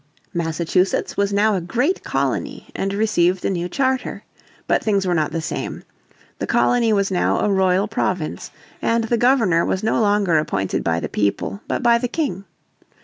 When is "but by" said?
11.67-11.99